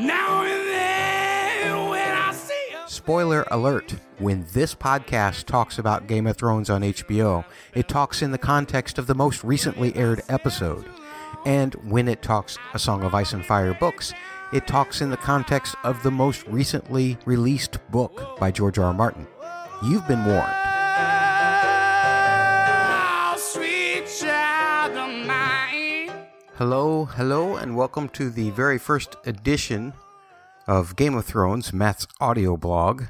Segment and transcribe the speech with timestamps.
[0.00, 6.26] Now and then when I see a Spoiler alert when this podcast talks about Game
[6.26, 7.44] of Thrones on HBO,
[7.74, 10.86] it talks in the context of the most recently aired episode.
[11.44, 14.14] And when it talks A Song of Ice and Fire books,
[14.54, 18.86] it talks in the context of the most recently released book by George R.
[18.86, 18.94] R.
[18.94, 19.26] Martin.
[19.84, 20.59] You've been warned.
[26.60, 29.94] Hello, hello, and welcome to the very first edition
[30.66, 33.04] of Game of Thrones, Matt's audio blog.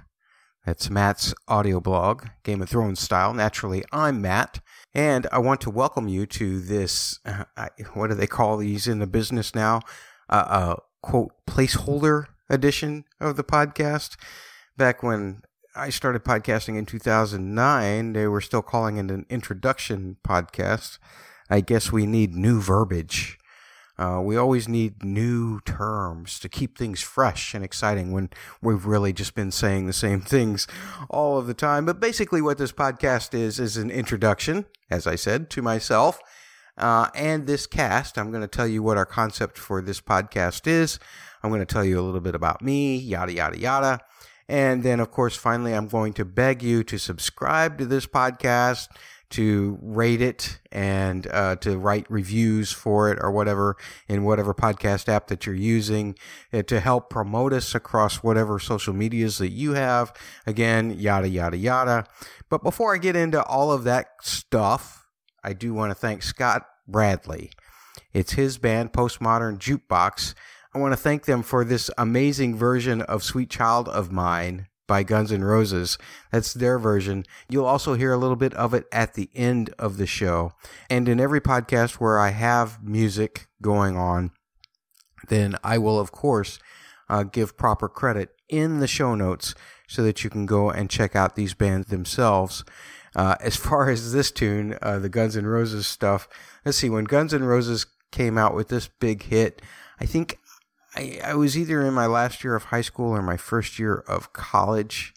[0.64, 3.34] That's Matt's audio blog, Game of Thrones style.
[3.34, 4.60] Naturally, I'm Matt,
[4.94, 7.18] and I want to welcome you to this.
[7.26, 9.80] Uh, I, what do they call these in the business now?
[10.28, 14.16] Uh, uh, quote placeholder edition of the podcast.
[14.76, 15.42] Back when
[15.74, 20.98] I started podcasting in 2009, they were still calling it an introduction podcast.
[21.50, 23.38] I guess we need new verbiage.
[24.00, 28.30] Uh, we always need new terms to keep things fresh and exciting when
[28.62, 30.66] we've really just been saying the same things
[31.10, 31.84] all of the time.
[31.84, 36.18] But basically, what this podcast is, is an introduction, as I said, to myself
[36.78, 38.16] uh, and this cast.
[38.16, 40.98] I'm going to tell you what our concept for this podcast is.
[41.42, 44.00] I'm going to tell you a little bit about me, yada, yada, yada.
[44.48, 48.88] And then, of course, finally, I'm going to beg you to subscribe to this podcast,
[49.30, 53.76] to rate it, and uh, to write reviews for it or whatever
[54.08, 56.16] in whatever podcast app that you're using
[56.52, 60.12] uh, to help promote us across whatever social medias that you have.
[60.46, 62.06] Again, yada, yada, yada.
[62.48, 65.06] But before I get into all of that stuff,
[65.42, 67.50] I do want to thank Scott Bradley.
[68.12, 70.34] It's his band, Postmodern Jukebox.
[70.74, 75.04] I want to thank them for this amazing version of Sweet Child of Mine by
[75.04, 75.98] Guns N' Roses.
[76.32, 77.24] That's their version.
[77.48, 80.54] You'll also hear a little bit of it at the end of the show.
[80.90, 84.32] And in every podcast where I have music going on,
[85.28, 86.58] then I will, of course,
[87.08, 89.54] uh, give proper credit in the show notes
[89.86, 92.64] so that you can go and check out these bands themselves.
[93.14, 96.28] Uh, as far as this tune, uh, the Guns N' Roses stuff,
[96.64, 99.62] let's see, when Guns N' Roses came out with this big hit,
[100.00, 100.39] I think
[100.94, 104.04] I, I was either in my last year of high school or my first year
[104.08, 105.14] of college.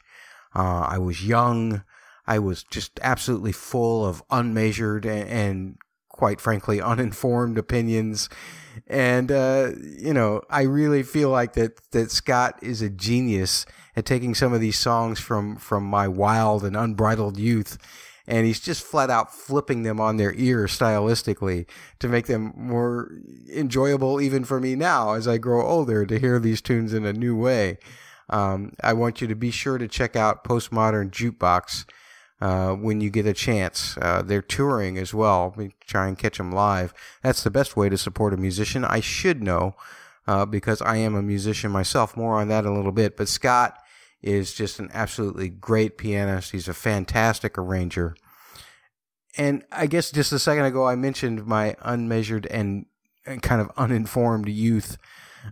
[0.55, 1.83] Uh, I was young.
[2.27, 5.77] I was just absolutely full of unmeasured and, and
[6.09, 8.29] quite frankly, uninformed opinions.
[8.87, 14.05] And, uh, you know, I really feel like that, that Scott is a genius at
[14.05, 17.77] taking some of these songs from, from my wild and unbridled youth.
[18.25, 21.65] And he's just flat out flipping them on their ear stylistically
[21.99, 23.11] to make them more
[23.53, 27.11] enjoyable even for me now as I grow older to hear these tunes in a
[27.11, 27.79] new way.
[28.29, 31.85] Um, I want you to be sure to check out Postmodern Jukebox
[32.41, 33.97] uh, when you get a chance.
[34.01, 35.53] Uh, they're touring as well.
[35.55, 36.93] We try and catch them live.
[37.21, 38.85] That's the best way to support a musician.
[38.85, 39.75] I should know
[40.27, 42.17] uh, because I am a musician myself.
[42.17, 43.17] More on that in a little bit.
[43.17, 43.77] But Scott
[44.23, 46.51] is just an absolutely great pianist.
[46.51, 48.15] He's a fantastic arranger.
[49.37, 52.85] And I guess just a second ago, I mentioned my unmeasured and,
[53.25, 54.97] and kind of uninformed youth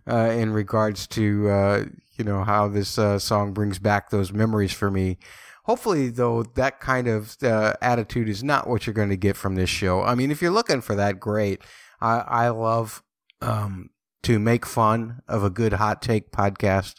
[0.08, 1.86] uh, in regards to uh,
[2.18, 5.18] you know how this uh, song brings back those memories for me.
[5.66, 9.56] Hopefully, though, that kind of uh, attitude is not what you're going to get from
[9.56, 10.02] this show.
[10.02, 11.62] I mean, if you're looking for that, great.
[12.00, 13.03] I, I love
[13.42, 13.90] um,
[14.24, 16.96] to make fun of a good hot take podcast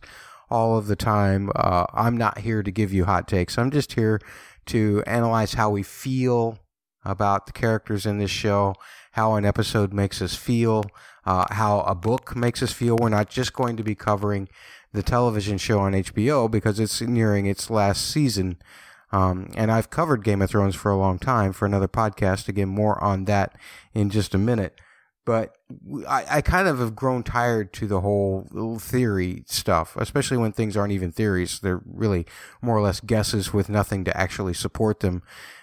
[0.53, 1.51] all of the time.
[1.57, 3.57] Uh, I'm not here to give you hot takes.
[3.57, 4.21] I'm just here
[4.67, 6.59] to analyze how we feel
[7.05, 8.75] about the characters in this show,
[9.13, 10.85] how an episode makes us feel,
[11.25, 12.97] uh, how a book makes us feel.
[12.97, 14.49] We're not just going to be covering
[14.93, 18.59] the television show on HBO because it's nearing its last season.
[19.11, 22.47] Um, and I've covered Game of Thrones for a long time for another podcast.
[22.47, 23.57] Again, more on that
[23.95, 24.79] in just a minute.
[25.25, 25.57] But
[26.09, 30.77] I, I kind of have grown tired to the whole theory stuff, especially when things
[30.77, 31.61] aren't even theories.
[31.61, 32.27] They're really
[32.61, 35.23] more or less guesses with nothing to actually support them.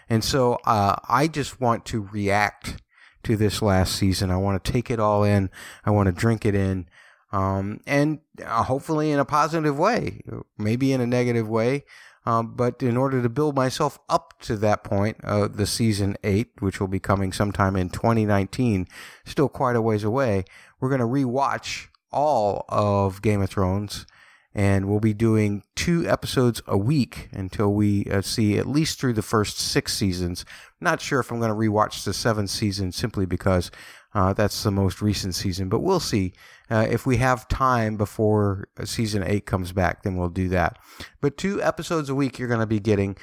[0.10, 2.82] And so uh, I just want to react
[3.24, 4.32] to this last season.
[4.32, 5.50] I want to take it all in.
[5.86, 6.88] I want to drink it in.
[7.32, 10.22] Um, and uh, hopefully in a positive way,
[10.58, 11.84] maybe in a negative way.
[12.26, 16.52] Um, but in order to build myself up to that point, uh, the season eight,
[16.60, 18.88] which will be coming sometime in 2019,
[19.26, 20.44] still quite a ways away,
[20.80, 24.06] we're going to rewatch all of Game of Thrones
[24.54, 29.14] and we'll be doing two episodes a week until we uh, see at least through
[29.14, 30.44] the first six seasons.
[30.82, 33.70] Not sure if I'm going to rewatch the seventh season simply because
[34.14, 36.34] uh, that's the most recent season, but we'll see.
[36.70, 40.78] Uh, if we have time before season eight comes back, then we'll do that.
[41.22, 43.18] But two episodes a week you're going to be getting.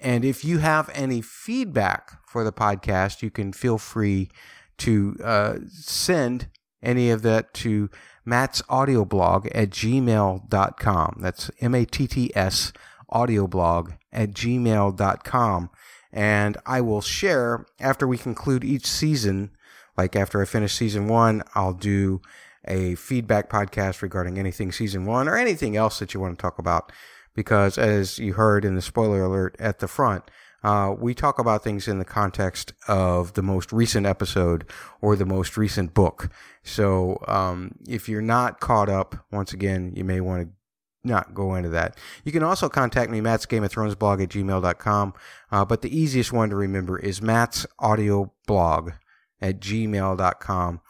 [0.00, 4.30] And if you have any feedback for the podcast, you can feel free
[4.78, 6.48] to uh, send
[6.82, 7.88] any of that to
[8.24, 11.18] Matt's audio blog at gmail.com.
[11.20, 12.72] That's M A T T S
[13.08, 15.70] audio blog at gmail.com.
[16.12, 19.50] And I will share after we conclude each season,
[20.02, 22.20] like after I finish season one, I'll do
[22.66, 26.58] a feedback podcast regarding anything season one or anything else that you want to talk
[26.58, 26.90] about.
[27.36, 30.24] Because as you heard in the spoiler alert at the front,
[30.64, 34.64] uh, we talk about things in the context of the most recent episode
[35.00, 36.30] or the most recent book.
[36.64, 40.52] So um, if you're not caught up, once again, you may want to
[41.04, 41.96] not go into that.
[42.24, 45.14] You can also contact me, Matt's Game of Thrones blog at gmail.com.
[45.50, 48.92] Uh, but the easiest one to remember is Matt's audio blog
[49.42, 50.80] at gmail.com.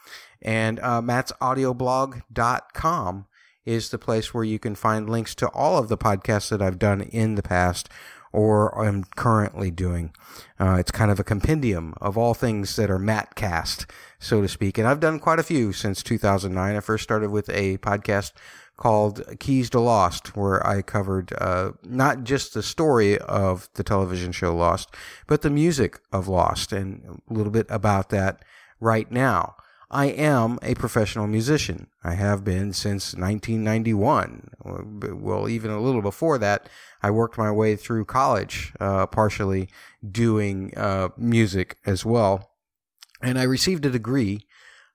[0.41, 3.25] And uh, mattsaudioblog.com
[3.65, 6.79] is the place where you can find links to all of the podcasts that I've
[6.79, 7.89] done in the past
[8.33, 10.11] or am currently doing.
[10.59, 13.85] Uh, it's kind of a compendium of all things that are Mattcast,
[14.19, 14.77] so to speak.
[14.77, 16.75] And I've done quite a few since 2009.
[16.75, 18.33] I first started with a podcast
[18.77, 24.31] called Keys to Lost, where I covered uh, not just the story of the television
[24.31, 24.93] show Lost,
[25.27, 28.43] but the music of Lost and a little bit about that
[28.79, 29.55] right now.
[29.93, 31.85] I am a professional musician.
[32.03, 34.49] I have been since 1991.
[35.21, 36.67] Well, even a little before that,
[37.03, 39.69] I worked my way through college, uh, partially
[40.09, 42.49] doing uh, music as well.
[43.21, 44.47] And I received a degree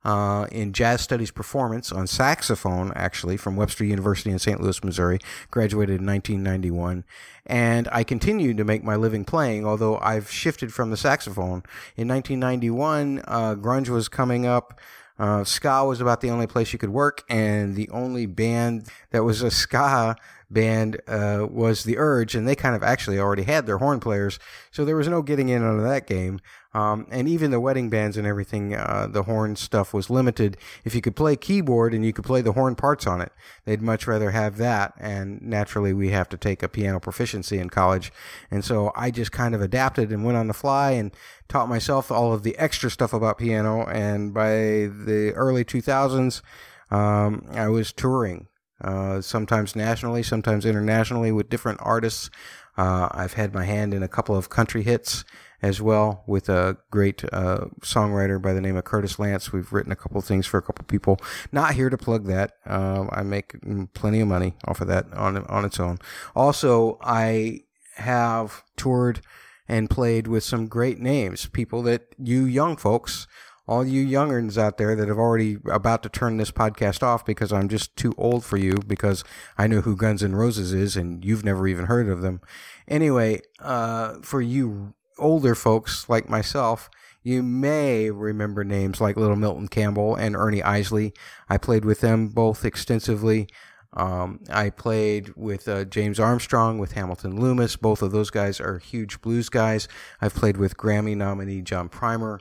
[0.08, 4.58] uh, in jazz studies performance on saxophone, actually, from Webster University in St.
[4.58, 5.18] Louis, Missouri.
[5.50, 7.04] Graduated in 1991.
[7.44, 11.62] And I continued to make my living playing, although I've shifted from the saxophone.
[11.94, 14.80] In 1991, uh, grunge was coming up.
[15.18, 19.24] Uh, ska was about the only place you could work, and the only band that
[19.24, 20.16] was a ska
[20.50, 24.38] band uh, was the Urge, and they kind of actually already had their horn players,
[24.70, 26.40] so there was no getting in on that game.
[26.74, 30.58] Um, and even the wedding bands and everything, uh, the horn stuff was limited.
[30.84, 33.32] If you could play keyboard and you could play the horn parts on it,
[33.64, 34.92] they'd much rather have that.
[34.98, 38.12] And naturally, we have to take a piano proficiency in college,
[38.50, 41.10] and so I just kind of adapted and went on the fly and
[41.48, 43.86] taught myself all of the extra stuff about piano.
[43.86, 46.42] And by the early 2000s,
[46.90, 48.48] um, I was touring
[48.82, 52.30] uh, sometimes nationally, sometimes internationally with different artists.
[52.78, 55.24] Uh, I've had my hand in a couple of country hits
[55.60, 59.52] as well with a great uh, songwriter by the name of Curtis Lance.
[59.52, 61.18] We've written a couple things for a couple people.
[61.50, 62.52] Not here to plug that.
[62.64, 63.56] Uh, I make
[63.94, 65.98] plenty of money off of that on on its own.
[66.36, 67.62] Also, I
[67.96, 69.20] have toured
[69.66, 73.26] and played with some great names, people that you young folks
[73.68, 77.52] all you youngerns out there that have already about to turn this podcast off because
[77.52, 79.24] I'm just too old for you because
[79.58, 82.40] I know who Guns N' Roses is and you've never even heard of them.
[82.88, 86.88] Anyway, uh, for you older folks like myself,
[87.22, 91.12] you may remember names like Little Milton Campbell and Ernie Isley.
[91.50, 93.48] I played with them both extensively.
[93.92, 97.76] Um, I played with uh, James Armstrong, with Hamilton Loomis.
[97.76, 99.88] Both of those guys are huge blues guys.
[100.22, 102.40] I've played with Grammy nominee John Primer.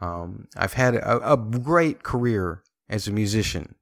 [0.00, 3.74] Um, I've had a, a, great career as a musician.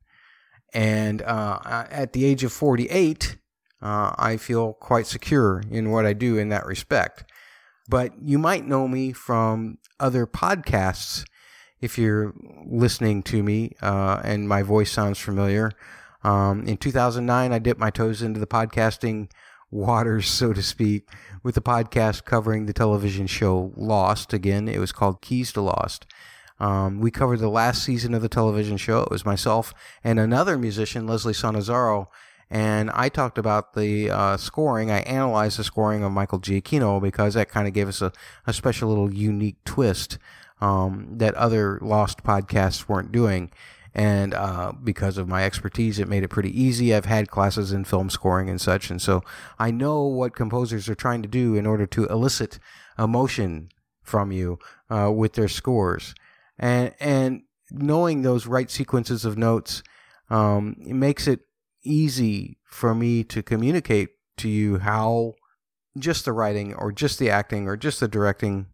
[0.75, 3.37] And uh, at the age of 48,
[3.81, 7.25] uh, I feel quite secure in what I do in that respect.
[7.89, 11.25] But you might know me from other podcasts
[11.81, 12.35] if you're
[12.67, 15.71] listening to me uh, and my voice sounds familiar.
[16.25, 19.31] Um, in 2009, I dipped my toes into the podcasting
[19.71, 21.09] waters, so to speak,
[21.43, 24.33] with the podcast covering the television show Lost.
[24.33, 26.07] Again, it was called Keys to Lost.
[26.61, 29.03] Um, we covered the last season of the television show.
[29.03, 29.73] It was myself
[30.03, 32.09] and another musician, Leslie Sanazaro,
[32.51, 34.91] and I talked about the uh, scoring.
[34.91, 38.13] I analyzed the scoring of Michael Giacchino because that kind of gave us a,
[38.47, 40.19] a special little unique twist
[40.61, 43.51] um, that other Lost podcasts weren't doing.
[43.95, 46.95] And uh, because of my expertise, it made it pretty easy.
[46.95, 49.23] I've had classes in film scoring and such, and so
[49.59, 52.59] I know what composers are trying to do in order to elicit
[52.99, 53.71] emotion
[54.03, 54.59] from you
[54.91, 56.15] uh, with their scores
[56.59, 59.83] and and knowing those right sequences of notes
[60.31, 61.41] um, it makes it
[61.85, 65.35] easy for me to communicate to you how
[65.99, 68.67] just the writing or just the acting or just the directing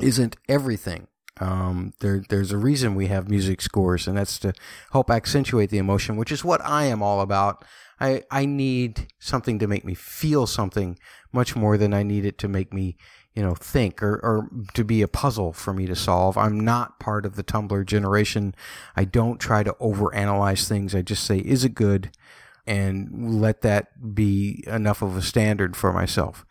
[0.00, 1.06] isn't everything.
[1.42, 4.52] Um, there, there's a reason we have music scores, and that's to
[4.92, 7.64] help accentuate the emotion, which is what I am all about.
[8.00, 10.98] I, I need something to make me feel something
[11.32, 12.96] much more than I need it to make me
[13.34, 16.36] you know, think or, or to be a puzzle for me to solve.
[16.36, 18.54] I'm not part of the Tumblr generation.
[18.94, 20.94] I don't try to overanalyze things.
[20.94, 22.10] I just say, is it good?
[22.66, 26.44] And let that be enough of a standard for myself.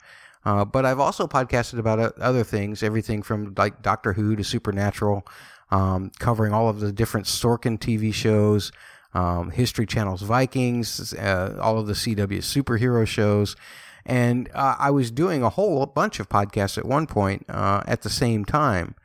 [0.44, 5.26] Uh, but I've also podcasted about other things, everything from like Doctor Who to Supernatural,
[5.70, 8.72] um, covering all of the different Sorkin TV shows,
[9.14, 13.56] um, History Channel's Vikings, uh, all of the CW superhero shows.
[14.04, 18.02] And uh, I was doing a whole bunch of podcasts at one point uh, at
[18.02, 18.96] the same time.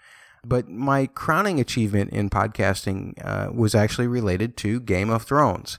[0.43, 5.79] But my crowning achievement in podcasting uh, was actually related to Game of Thrones.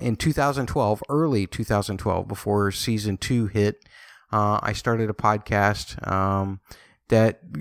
[0.00, 3.84] In 2012, early 2012, before season two hit,
[4.32, 6.60] uh, I started a podcast um,
[7.08, 7.52] that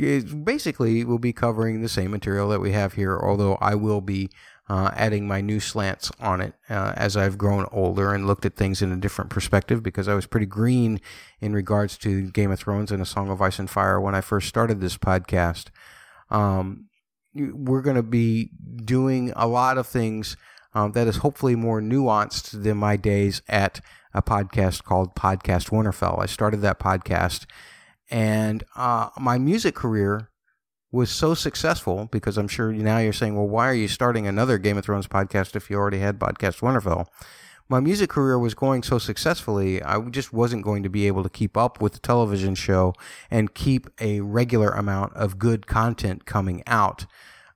[0.43, 4.29] basically will be covering the same material that we have here, although I will be
[4.67, 8.55] uh, adding my new slants on it uh, as I've grown older and looked at
[8.55, 10.99] things in a different perspective because I was pretty green
[11.39, 14.21] in regards to Game of Thrones and A Song of Ice and Fire when I
[14.21, 15.65] first started this podcast.
[16.31, 16.85] Um,
[17.35, 18.49] we're going to be
[18.83, 20.35] doing a lot of things
[20.73, 23.81] um, that is hopefully more nuanced than my days at
[24.15, 26.19] a podcast called Podcast Winterfell.
[26.19, 27.45] I started that podcast,
[28.09, 30.29] and uh, my music career
[30.91, 34.57] was so successful because I'm sure now you're saying, well, why are you starting another
[34.57, 37.07] Game of Thrones podcast if you already had Podcast Winterfell?
[37.67, 41.29] My music career was going so successfully, I just wasn't going to be able to
[41.29, 42.93] keep up with the television show
[43.29, 47.05] and keep a regular amount of good content coming out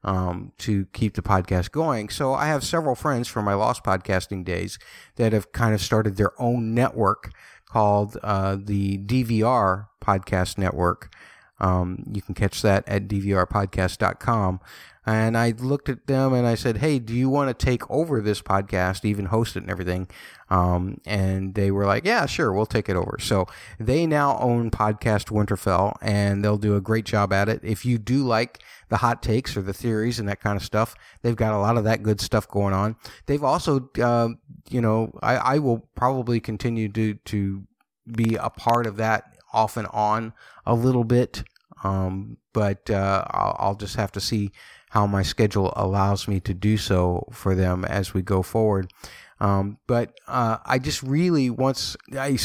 [0.03, 2.09] um, to keep the podcast going.
[2.09, 4.79] So I have several friends from my Lost Podcasting days
[5.15, 7.31] that have kind of started their own network
[7.65, 11.13] called uh, the DVR Podcast Network.
[11.59, 14.59] Um, you can catch that at dvrpodcast.com.
[15.09, 18.21] And I looked at them and I said, Hey, do you want to take over
[18.21, 20.07] this podcast, even host it and everything?
[20.51, 23.17] Um, and they were like, Yeah, sure, we'll take it over.
[23.19, 23.47] So
[23.79, 27.59] they now own Podcast Winterfell and they'll do a great job at it.
[27.63, 30.93] If you do like the hot takes or the theories and that kind of stuff,
[31.23, 32.95] they've got a lot of that good stuff going on.
[33.25, 34.29] They've also, uh,
[34.69, 37.63] you know, I, I will probably continue to, to
[38.05, 40.33] be a part of that off and on
[40.67, 41.43] a little bit.
[41.83, 44.51] Um, but uh, I'll, I'll, just have to see
[44.89, 48.91] how my schedule allows me to do so for them as we go forward.
[49.39, 52.37] Um, but uh, I just really, once I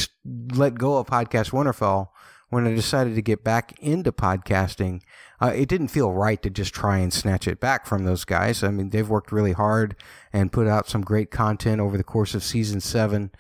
[0.55, 2.09] let go of Podcast Winterfell,
[2.51, 5.01] when I decided to get back into podcasting,
[5.41, 8.63] uh, it didn't feel right to just try and snatch it back from those guys.
[8.63, 9.97] I mean, they've worked really hard
[10.33, 13.33] and put out some great content over the course of season seven.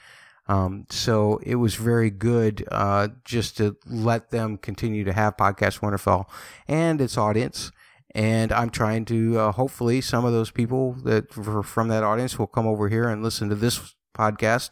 [0.48, 5.80] Um, so it was very good uh, just to let them continue to have Podcast
[5.80, 6.26] Winterfell
[6.66, 7.70] and its audience.
[8.14, 12.46] And I'm trying to uh, hopefully some of those people that from that audience will
[12.46, 14.70] come over here and listen to this podcast,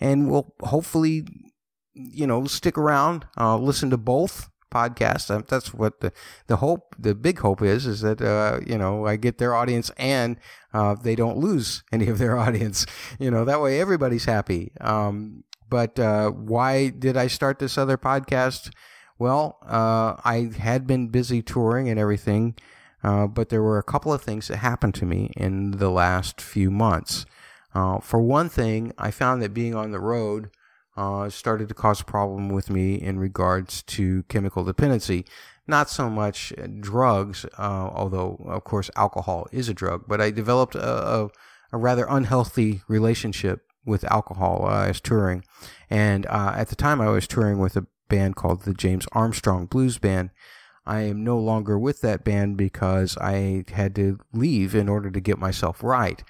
[0.00, 1.26] and will hopefully,
[1.94, 5.30] you know, stick around, uh, listen to both podcasts.
[5.30, 6.12] Um, that's what the
[6.46, 9.90] the hope, the big hope is, is that uh, you know I get their audience
[9.96, 10.36] and
[10.72, 12.86] uh, they don't lose any of their audience.
[13.18, 14.72] You know that way everybody's happy.
[14.80, 18.70] Um, but uh, why did I start this other podcast?
[19.18, 22.54] Well, uh, I had been busy touring and everything
[23.06, 26.40] uh, but there were a couple of things that happened to me in the last
[26.40, 27.24] few months.
[27.72, 30.50] Uh, for one thing, I found that being on the road
[30.96, 35.24] uh, started to cause a problem with me in regards to chemical dependency.
[35.68, 40.74] Not so much drugs, uh, although, of course, alcohol is a drug, but I developed
[40.74, 41.28] a, a,
[41.72, 45.44] a rather unhealthy relationship with alcohol I was touring.
[45.88, 49.66] And uh, at the time, I was touring with a band called the James Armstrong
[49.66, 50.30] Blues Band.
[50.86, 55.20] I am no longer with that band because I had to leave in order to
[55.20, 56.22] get myself right.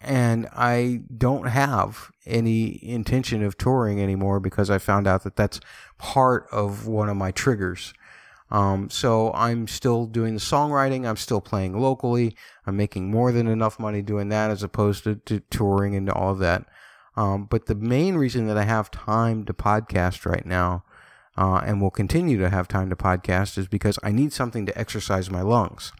[0.00, 5.60] And I don't have any intention of touring anymore because I found out that that's
[5.98, 7.92] part of one of my triggers.
[8.50, 11.08] Um, so I'm still doing the songwriting.
[11.08, 12.36] I'm still playing locally.
[12.66, 16.30] I'm making more than enough money doing that as opposed to, to touring and all
[16.32, 16.66] of that.
[17.16, 20.84] Um, but the main reason that I have time to podcast right now
[21.36, 24.78] uh, and will continue to have time to podcast is because I need something to
[24.78, 25.92] exercise my lungs.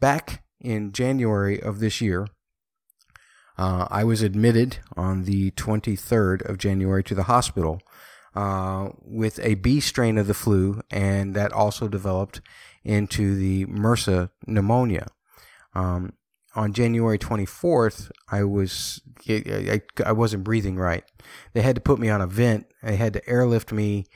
[0.00, 2.26] Back in January of this year,
[3.58, 7.80] uh, I was admitted on the 23rd of January to the hospital
[8.34, 12.40] uh, with a B strain of the flu, and that also developed
[12.84, 15.08] into the MRSA pneumonia.
[15.74, 16.14] Um,
[16.54, 21.04] on January 24th, I was I, I wasn't breathing right.
[21.52, 22.66] They had to put me on a vent.
[22.82, 24.06] They had to airlift me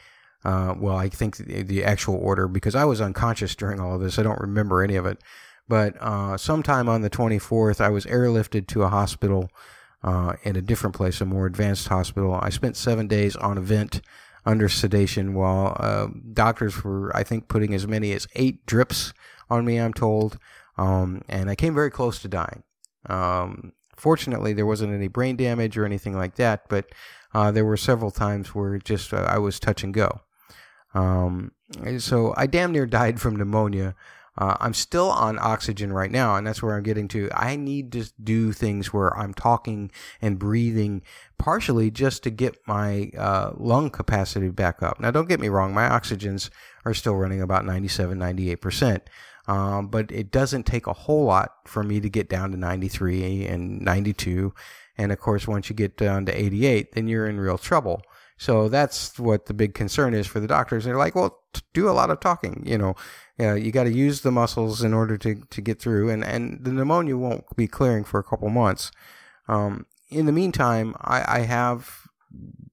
[0.44, 4.02] uh, well, I think the, the, actual order because I was unconscious during all of
[4.02, 4.18] this.
[4.18, 5.18] I don't remember any of it.
[5.66, 9.48] But uh, sometime on the 24th, I was airlifted to a hospital
[10.02, 12.38] uh, in a different place, a more advanced hospital.
[12.40, 14.02] I spent seven days on a vent
[14.44, 19.14] under sedation while uh, doctors were, I think, putting as many as eight drips
[19.48, 20.38] on me, I'm told.
[20.76, 22.62] Um, and I came very close to dying.
[23.06, 26.86] Um, fortunately, there wasn't any brain damage or anything like that, but
[27.32, 30.20] uh, there were several times where just uh, I was touch and go.
[30.94, 31.52] Um,
[31.98, 33.94] so I damn near died from pneumonia
[34.36, 37.30] Uh, I'm still on oxygen right now, and that's where I'm getting to.
[37.32, 41.02] I need to do things where I'm talking and breathing,
[41.38, 44.98] partially just to get my uh, lung capacity back up.
[44.98, 46.50] Now, don't get me wrong, my oxygens
[46.84, 49.02] are still running about 97, 98%.
[49.46, 53.46] Um, but it doesn't take a whole lot for me to get down to 93
[53.46, 54.52] and 92.
[54.96, 58.02] And of course, once you get down to 88, then you're in real trouble.
[58.36, 60.84] So that's what the big concern is for the doctors.
[60.84, 61.38] They're like, well,
[61.72, 62.62] do a lot of talking.
[62.66, 62.94] You know,
[63.38, 66.64] uh, you got to use the muscles in order to, to get through, and, and
[66.64, 68.90] the pneumonia won't be clearing for a couple months.
[69.48, 72.08] Um, in the meantime, I, I have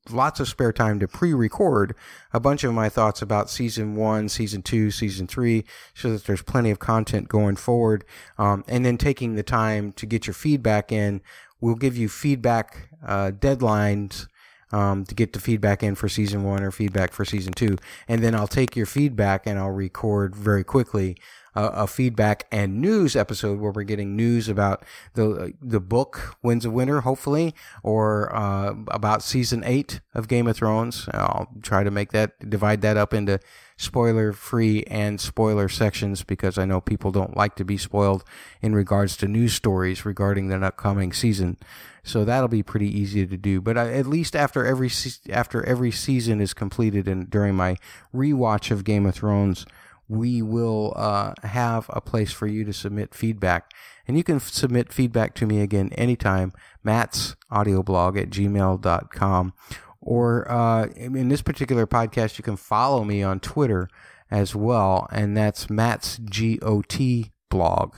[0.10, 1.96] lots of spare time to pre-record
[2.34, 5.63] a bunch of my thoughts about season one, season two, season three,
[5.94, 8.03] so that there's plenty of content going forward.
[8.38, 11.22] Um, and then taking the time to get your feedback in.
[11.60, 14.27] We'll give you feedback uh, deadlines
[14.72, 17.78] um, to get the feedback in for season one or feedback for season two.
[18.08, 21.18] And then I'll take your feedback and I'll record very quickly
[21.56, 26.66] a, a feedback and news episode where we're getting news about the the book Winds
[26.66, 31.10] of Winter, hopefully, or uh, about season eight of Game of Thrones.
[31.13, 33.40] I'll try to make that divide that up into
[33.81, 38.23] spoiler free and spoiler sections because I know people don't like to be spoiled
[38.61, 41.57] in regards to news stories regarding the upcoming season.
[42.03, 43.59] So that'll be pretty easy to do.
[43.59, 47.77] But I, at least after every se- after every season is completed and during my
[48.13, 49.65] rewatch of Game of Thrones,
[50.07, 53.71] we will uh, have a place for you to submit feedback.
[54.07, 59.53] And you can f- submit feedback to me again anytime, Matt's audioblog at gmail.com.
[60.01, 63.88] Or uh, in this particular podcast, you can follow me on Twitter
[64.31, 67.96] as well, and that's Matt's GOT blog.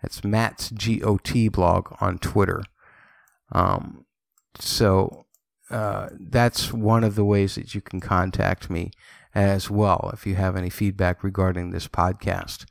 [0.00, 2.62] That's Matt's GOT blog on Twitter.
[3.50, 4.06] Um,
[4.58, 5.26] so
[5.70, 8.90] uh, that's one of the ways that you can contact me
[9.34, 12.64] as well if you have any feedback regarding this podcast.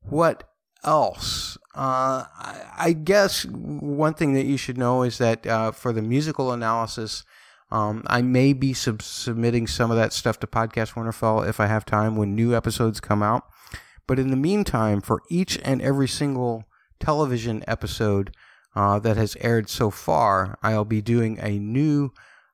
[0.00, 0.44] What
[0.84, 1.56] else?
[1.74, 6.02] Uh, I, I, guess one thing that you should know is that uh, for the
[6.02, 7.24] musical analysis,
[7.72, 11.66] um, I may be sub- submitting some of that stuff to Podcast Winterfell if I
[11.66, 13.44] have time when new episodes come out.
[14.06, 16.64] But in the meantime, for each and every single
[17.00, 18.34] television episode,
[18.74, 22.10] uh, that has aired so far, I'll be doing a new,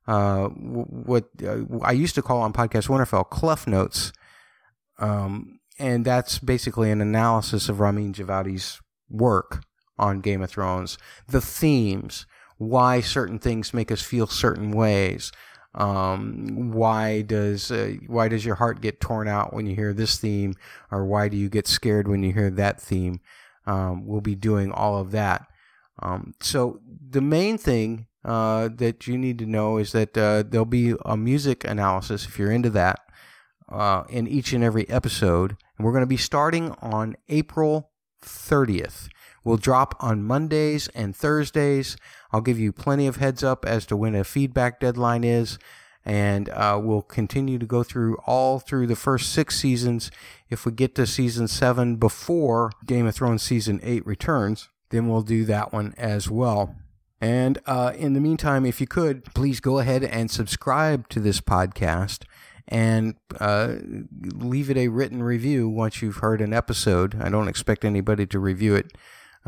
[0.06, 4.12] uh, what uh, I used to call on Podcast Winterfell, Clef Notes.
[4.98, 9.62] Um, and that's basically an analysis of Ramin Djawadi's work
[9.96, 12.26] on Game of Thrones, the themes,
[12.58, 15.32] why certain things make us feel certain ways.
[15.74, 20.18] Um, why does uh, why does your heart get torn out when you hear this
[20.18, 20.54] theme,
[20.90, 23.20] or why do you get scared when you hear that theme?
[23.66, 25.46] Um, we'll be doing all of that.
[26.00, 30.64] Um, so the main thing uh, that you need to know is that uh, there'll
[30.64, 33.00] be a music analysis if you're into that
[33.68, 37.90] uh, in each and every episode, and we're going to be starting on April
[38.24, 39.08] 30th.
[39.44, 41.96] We'll drop on Mondays and Thursdays.
[42.32, 45.58] I'll give you plenty of heads up as to when a feedback deadline is,
[46.04, 50.10] and uh, we'll continue to go through all through the first six seasons.
[50.48, 55.22] If we get to season seven before Game of Thrones season eight returns, then we'll
[55.22, 56.76] do that one as well.
[57.20, 61.40] And uh, in the meantime, if you could, please go ahead and subscribe to this
[61.40, 62.22] podcast
[62.68, 63.76] and uh,
[64.20, 67.20] leave it a written review once you've heard an episode.
[67.20, 68.92] I don't expect anybody to review it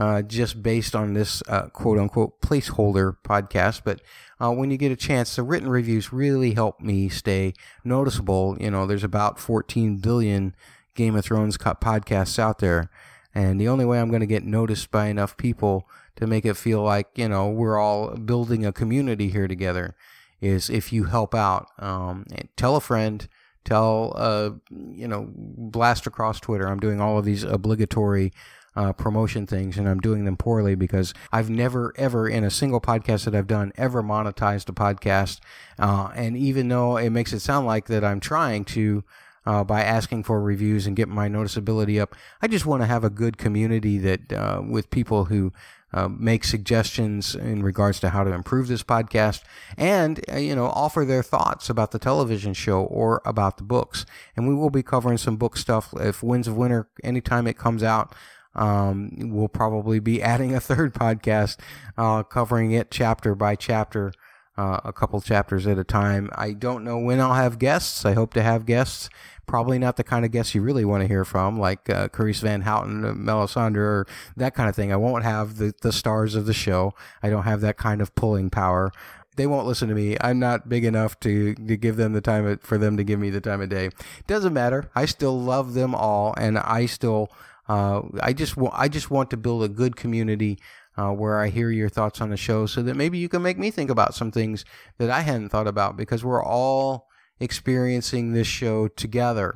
[0.00, 4.00] uh, just based on this uh, quote unquote placeholder podcast, but
[4.40, 7.52] uh, when you get a chance, the written reviews really help me stay
[7.84, 8.56] noticeable.
[8.58, 10.56] You know, there's about 14 billion
[10.94, 12.90] Game of Thrones podcasts out there.
[13.34, 15.86] And the only way I'm going to get noticed by enough people
[16.16, 19.94] to make it feel like, you know, we're all building a community here together
[20.40, 21.66] is if you help out.
[21.78, 22.24] Um,
[22.56, 23.28] tell a friend,
[23.66, 26.66] tell, uh, you know, blast across Twitter.
[26.66, 28.32] I'm doing all of these obligatory
[28.76, 32.80] uh, promotion things, and I'm doing them poorly because I've never, ever, in a single
[32.80, 35.40] podcast that I've done, ever monetized a podcast.
[35.78, 39.04] Uh, and even though it makes it sound like that I'm trying to,
[39.46, 42.14] uh, by asking for reviews and get my noticeability up.
[42.42, 45.52] I just want to have a good community that uh, with people who
[45.92, 49.42] uh, make suggestions in regards to how to improve this podcast
[49.76, 54.06] and uh, you know offer their thoughts about the television show or about the books.
[54.36, 57.82] And we will be covering some book stuff if Winds of Winter anytime it comes
[57.82, 58.14] out.
[58.54, 61.58] Um, we'll probably be adding a third podcast
[61.96, 64.12] uh, covering it chapter by chapter
[64.56, 66.28] uh, a couple chapters at a time.
[66.34, 68.04] I don't know when I'll have guests.
[68.04, 69.08] I hope to have guests.
[69.46, 72.40] Probably not the kind of guests you really want to hear from, like uh, Carice
[72.40, 74.92] Van Houten, uh, Melisandre, or that kind of thing.
[74.92, 76.94] I won't have the, the stars of the show.
[77.22, 78.92] I don't have that kind of pulling power
[79.36, 80.18] they won't listen to me.
[80.20, 83.18] I'm not big enough to to give them the time of, for them to give
[83.18, 83.88] me the time of day.
[84.26, 84.90] Doesn't matter.
[84.94, 87.30] I still love them all, and I still
[87.72, 90.58] uh, I just wa- I just want to build a good community.
[90.96, 93.58] Uh, where I hear your thoughts on the show, so that maybe you can make
[93.58, 94.64] me think about some things
[94.98, 97.06] that I hadn't thought about, because we're all
[97.38, 99.54] experiencing this show together.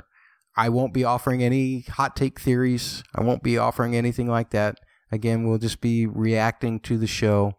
[0.56, 3.02] I won't be offering any hot take theories.
[3.14, 4.78] I won't be offering anything like that.
[5.10, 7.58] Again, we'll just be reacting to the show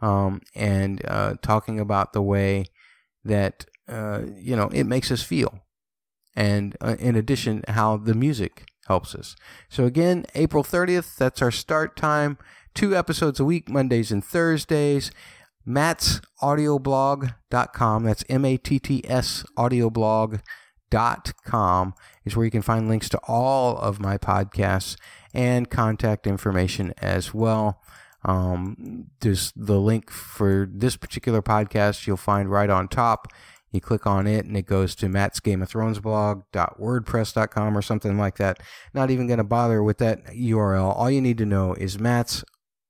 [0.00, 2.66] um, and uh, talking about the way
[3.24, 5.58] that uh, you know it makes us feel,
[6.36, 9.36] and uh, in addition, how the music helps us.
[9.68, 12.36] So again, April thirtieth, that's our start time.
[12.74, 15.10] Two episodes a week, Mondays and Thursdays.
[15.66, 18.04] MattsAudioblog.com.
[18.04, 23.76] That's M A T T S audioblog.com is where you can find links to all
[23.76, 24.96] of my podcasts
[25.34, 27.82] and contact information as well.
[28.24, 33.28] Um, there's the link for this particular podcast you'll find right on top.
[33.70, 38.16] You click on it and it goes to Matt's Game of Thrones blog.wordpress.com or something
[38.18, 38.60] like that.
[38.94, 40.96] Not even going to bother with that URL.
[40.96, 42.44] All you need to know is Matt's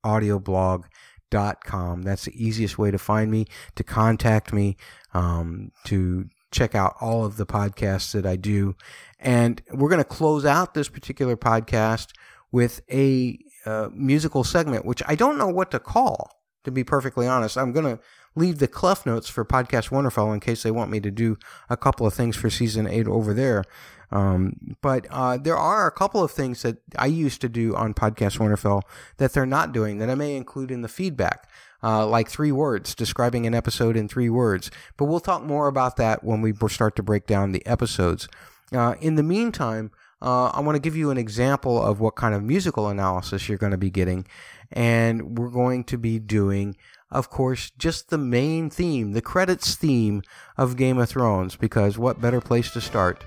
[0.05, 2.03] audio blog.com.
[2.03, 4.77] That's the easiest way to find me, to contact me,
[5.14, 8.77] um, to check out all of the podcasts that I do.
[9.19, 12.12] And we're going to close out this particular podcast
[12.53, 16.31] with a uh, musical segment, which I don't know what to call,
[16.64, 17.59] to be perfectly honest.
[17.59, 18.03] I'm going to
[18.38, 21.37] leave the Clef Notes for Podcast Winterfell in case they want me to do
[21.68, 23.64] a couple of things for season eight over there.
[24.11, 27.92] Um, but uh, there are a couple of things that I used to do on
[27.92, 28.83] Podcast Winterfell
[29.18, 31.51] that they're not doing that I may include in the feedback.
[31.81, 34.68] Uh, like three words, describing an episode in three words.
[34.96, 38.27] But we'll talk more about that when we start to break down the episodes.
[38.72, 42.35] Uh, in the meantime, uh, I want to give you an example of what kind
[42.35, 44.27] of musical analysis you're going to be getting.
[44.72, 46.77] And we're going to be doing,
[47.11, 50.23] of course, just the main theme, the credits theme
[50.57, 53.25] of Game of Thrones, because what better place to start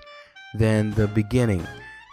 [0.53, 1.65] than the beginning?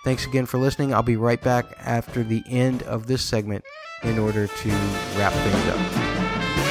[0.05, 0.95] Thanks again for listening.
[0.95, 3.65] I'll be right back after the end of this segment
[4.03, 4.69] in order to
[5.17, 6.68] wrap things up.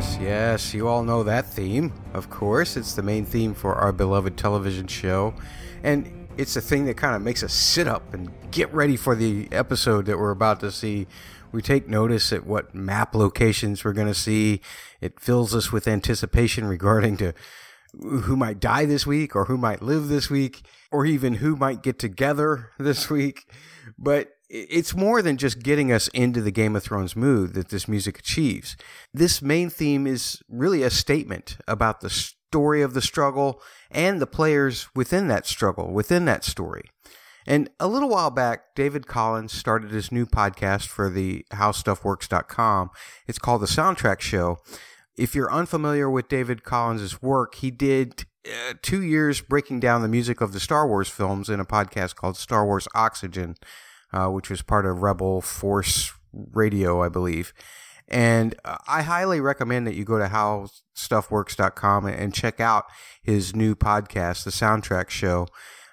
[0.00, 2.78] Yes, yes, you all know that theme, of course.
[2.78, 5.34] It's the main theme for our beloved television show.
[5.82, 9.14] And it's the thing that kind of makes us sit up and get ready for
[9.14, 11.06] the episode that we're about to see.
[11.52, 14.62] We take notice at what map locations we're going to see.
[15.02, 17.34] It fills us with anticipation regarding to
[17.92, 21.82] who might die this week or who might live this week or even who might
[21.82, 23.52] get together this week.
[23.98, 27.86] But it's more than just getting us into the Game of Thrones mood that this
[27.86, 28.76] music achieves.
[29.14, 34.26] This main theme is really a statement about the story of the struggle and the
[34.26, 36.82] players within that struggle, within that story.
[37.46, 42.90] And a little while back, David Collins started his new podcast for the HowStuffWorks.com.
[43.28, 44.58] It's called The Soundtrack Show.
[45.16, 50.08] If you're unfamiliar with David Collins' work, he did uh, two years breaking down the
[50.08, 53.54] music of the Star Wars films in a podcast called Star Wars Oxygen,
[54.12, 57.52] uh, which was part of Rebel Force Radio, I believe.
[58.08, 62.86] And uh, I highly recommend that you go to howstuffworks.com and check out
[63.22, 65.46] his new podcast, The Soundtrack Show,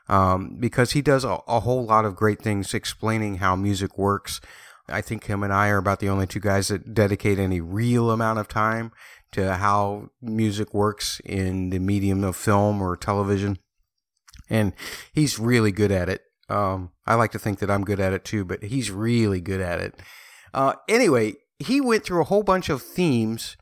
[0.10, 4.42] um, because he does a, a whole lot of great things explaining how music works.
[4.90, 8.10] I think him and I are about the only two guys that dedicate any real
[8.10, 8.92] amount of time
[9.34, 13.60] to how music works in the medium of film or television.
[14.50, 14.74] And
[15.14, 16.22] he's really good at it.
[16.50, 19.62] Um, I like to think that I'm good at it too, but he's really good
[19.62, 20.00] at it.
[20.54, 23.58] Uh, anyway, he went through a whole bunch of themes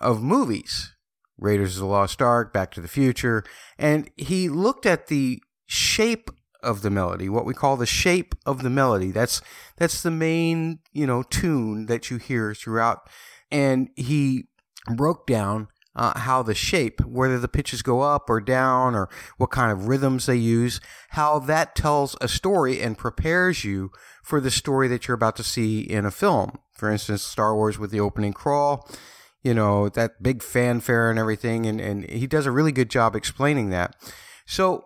[0.00, 0.92] of movies
[1.38, 3.44] Raiders of the Lost Ark, Back to the Future,
[3.78, 6.30] and he looked at the shape
[6.62, 9.10] of the melody, what we call the shape of the melody.
[9.10, 9.42] That's
[9.76, 13.08] that's the main, you know, tune that you hear throughout.
[13.50, 14.48] And he
[14.94, 19.50] broke down uh, how the shape, whether the pitches go up or down, or what
[19.50, 20.80] kind of rhythms they use,
[21.10, 23.90] how that tells a story and prepares you
[24.22, 26.58] for the story that you're about to see in a film.
[26.72, 28.88] For instance, Star Wars with the opening crawl,
[29.42, 31.64] you know, that big fanfare and everything.
[31.64, 33.96] And, and he does a really good job explaining that.
[34.44, 34.84] So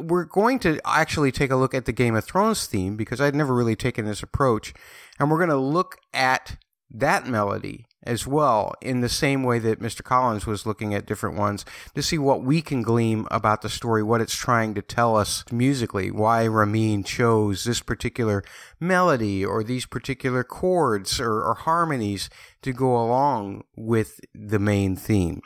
[0.00, 3.34] we're going to actually take a look at the Game of Thrones theme because I'd
[3.34, 4.74] never really taken this approach.
[5.20, 6.56] And we're going to look at
[6.90, 10.02] that melody as well, in the same way that Mr.
[10.02, 14.02] Collins was looking at different ones to see what we can glean about the story,
[14.02, 18.42] what it's trying to tell us musically, why Ramin chose this particular
[18.80, 22.28] melody or these particular chords or, or harmonies
[22.62, 25.40] to go along with the main theme.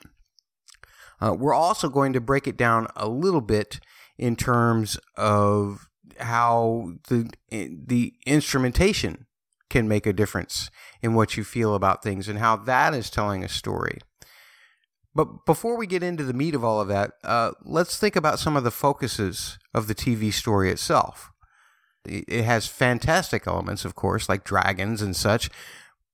[1.20, 3.80] Uh, we're also going to break it down a little bit
[4.18, 5.88] in terms of
[6.18, 9.25] how the the instrumentation
[9.68, 10.70] can make a difference
[11.02, 13.98] in what you feel about things and how that is telling a story.
[15.14, 18.38] But before we get into the meat of all of that, uh, let's think about
[18.38, 21.30] some of the focuses of the TV story itself.
[22.04, 25.50] It has fantastic elements, of course, like dragons and such,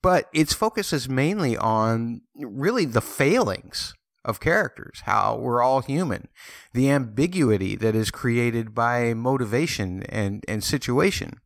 [0.02, 3.92] but its focus is mainly on really the failings
[4.24, 6.28] of characters, how we're all human,
[6.72, 11.40] the ambiguity that is created by motivation and, and situation.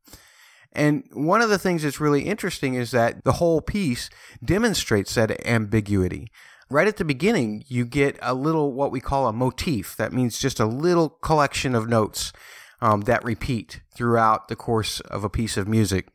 [0.76, 4.10] And one of the things that's really interesting is that the whole piece
[4.44, 6.30] demonstrates that ambiguity.
[6.68, 9.96] Right at the beginning, you get a little what we call a motif.
[9.96, 12.30] That means just a little collection of notes
[12.82, 16.08] um, that repeat throughout the course of a piece of music.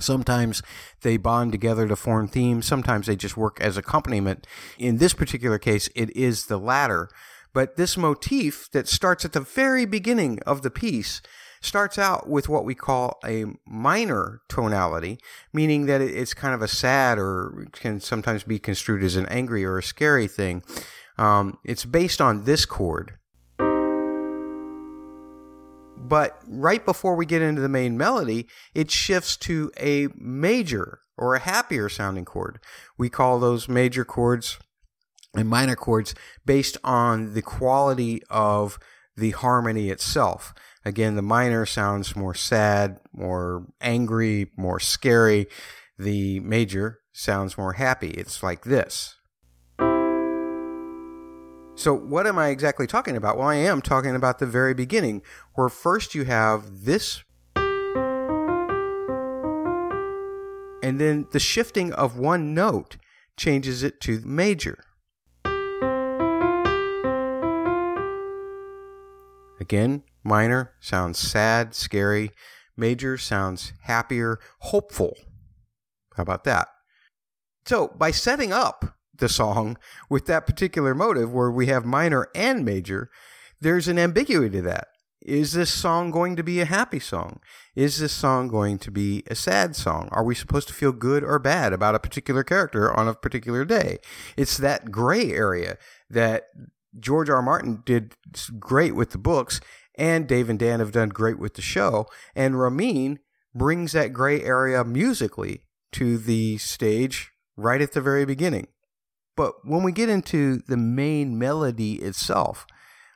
[0.00, 0.62] Sometimes
[1.02, 2.64] they bond together to form themes.
[2.64, 4.46] Sometimes they just work as accompaniment.
[4.78, 7.10] In this particular case, it is the latter.
[7.52, 11.20] But this motif that starts at the very beginning of the piece
[11.66, 15.18] starts out with what we call a minor tonality,
[15.52, 19.64] meaning that it's kind of a sad or can sometimes be construed as an angry
[19.64, 20.62] or a scary thing.
[21.18, 23.18] Um, it's based on this chord.
[25.98, 31.34] But right before we get into the main melody, it shifts to a major or
[31.34, 32.60] a happier sounding chord.
[32.96, 34.58] We call those major chords
[35.34, 38.78] and minor chords based on the quality of
[39.16, 40.54] the harmony itself.
[40.86, 45.48] Again, the minor sounds more sad, more angry, more scary.
[45.98, 48.10] The major sounds more happy.
[48.10, 49.16] It's like this.
[51.74, 53.36] So, what am I exactly talking about?
[53.36, 55.22] Well, I am talking about the very beginning,
[55.56, 57.24] where first you have this,
[57.56, 57.66] and
[61.00, 62.96] then the shifting of one note
[63.36, 64.84] changes it to major.
[69.58, 72.30] Again, minor sounds sad, scary.
[72.76, 75.16] Major sounds happier, hopeful.
[76.16, 76.68] How about that?
[77.64, 79.78] So, by setting up the song
[80.10, 83.10] with that particular motive where we have minor and major,
[83.60, 84.88] there's an ambiguity to that.
[85.22, 87.40] Is this song going to be a happy song?
[87.74, 90.08] Is this song going to be a sad song?
[90.12, 93.64] Are we supposed to feel good or bad about a particular character on a particular
[93.64, 93.98] day?
[94.36, 96.44] It's that gray area that
[96.98, 97.36] George R.
[97.36, 97.42] R.
[97.42, 98.14] Martin did
[98.58, 99.60] great with the books,
[99.96, 102.06] and Dave and Dan have done great with the show.
[102.34, 103.18] And Ramin
[103.54, 108.68] brings that gray area musically to the stage right at the very beginning.
[109.36, 112.66] But when we get into the main melody itself,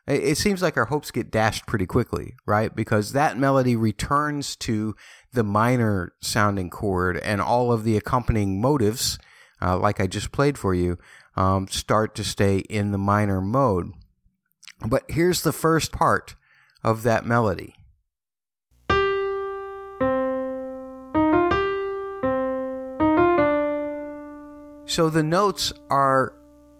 [0.06, 2.74] it seems like our hopes get dashed pretty quickly, right?
[2.74, 4.96] Because that melody returns to
[5.32, 9.18] the minor sounding chord, and all of the accompanying motives,
[9.62, 10.98] uh, like I just played for you,
[11.36, 13.92] um, start to stay in the minor mode.
[14.86, 16.34] But here's the first part
[16.82, 17.74] of that melody.
[24.86, 26.34] So the notes are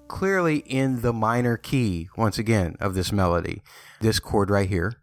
[0.08, 3.62] clearly in the minor key, once again, of this melody.
[4.00, 4.96] This chord right here.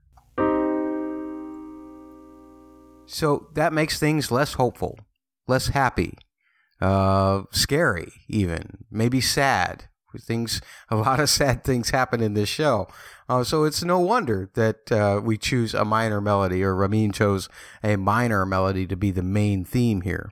[3.06, 5.00] So that makes things less hopeful,
[5.48, 6.16] less happy,
[6.82, 9.86] uh, scary, even, maybe sad.
[10.20, 12.88] Things, a lot of sad things happen in this show.
[13.30, 17.50] Uh, so it's no wonder that uh, we choose a minor melody, or Ramin chose
[17.84, 20.32] a minor melody to be the main theme here.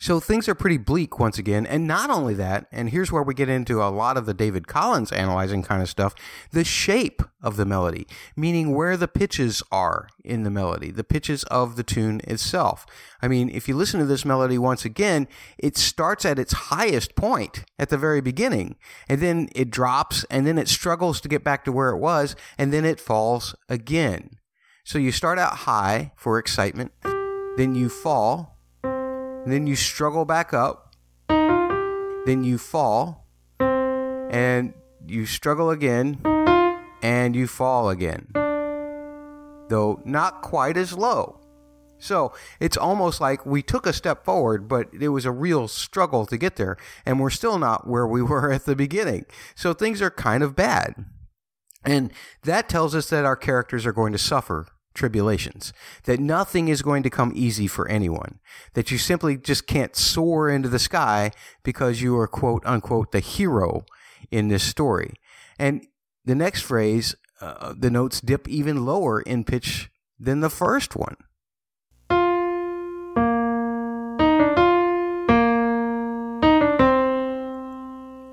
[0.00, 1.66] So things are pretty bleak once again.
[1.66, 4.68] And not only that, and here's where we get into a lot of the David
[4.68, 6.14] Collins analyzing kind of stuff
[6.52, 8.06] the shape of the melody,
[8.36, 12.86] meaning where the pitches are in the melody, the pitches of the tune itself.
[13.20, 15.26] I mean, if you listen to this melody once again,
[15.58, 18.76] it starts at its highest point at the very beginning,
[19.08, 22.36] and then it drops, and then it struggles to get back to where it was,
[22.56, 24.38] and then it falls again.
[24.84, 26.92] So you start out high for excitement,
[27.56, 28.57] then you fall
[29.52, 30.94] then you struggle back up,
[31.28, 33.26] then you fall,
[33.58, 34.74] and
[35.06, 36.20] you struggle again,
[37.02, 38.28] and you fall again.
[39.68, 41.40] Though not quite as low.
[41.98, 46.26] So it's almost like we took a step forward, but it was a real struggle
[46.26, 49.26] to get there, and we're still not where we were at the beginning.
[49.54, 51.04] So things are kind of bad.
[51.84, 54.66] And that tells us that our characters are going to suffer
[54.98, 55.72] tribulations,
[56.04, 58.40] that nothing is going to come easy for anyone,
[58.74, 61.30] that you simply just can't soar into the sky
[61.62, 63.84] because you are quote unquote the hero
[64.30, 65.14] in this story.
[65.58, 65.86] And
[66.24, 71.16] the next phrase, uh, the notes dip even lower in pitch than the first one.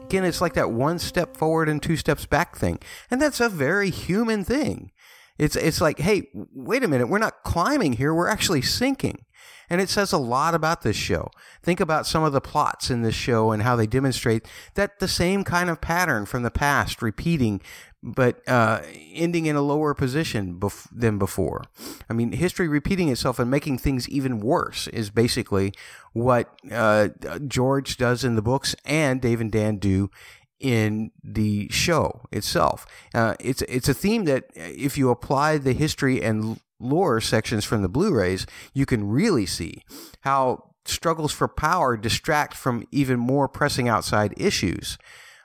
[0.05, 2.79] Again, it's like that one step forward and two steps back thing.
[3.11, 4.91] And that's a very human thing.
[5.37, 9.25] It's, it's like, hey, wait a minute, we're not climbing here, we're actually sinking.
[9.69, 11.31] And it says a lot about this show.
[11.63, 15.07] Think about some of the plots in this show and how they demonstrate that the
[15.07, 17.61] same kind of pattern from the past repeating,
[18.03, 18.81] but uh,
[19.13, 21.63] ending in a lower position bef- than before.
[22.09, 25.73] I mean, history repeating itself and making things even worse is basically
[26.13, 27.09] what uh,
[27.47, 30.11] George does in the books and Dave and Dan do
[30.59, 32.85] in the show itself.
[33.13, 37.81] Uh, it's it's a theme that if you apply the history and lore sections from
[37.81, 39.83] the Blu-rays, you can really see
[40.21, 44.97] how struggles for power distract from even more pressing outside issues.